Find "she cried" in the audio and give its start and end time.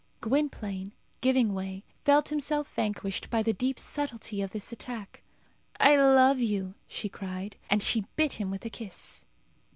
6.87-7.55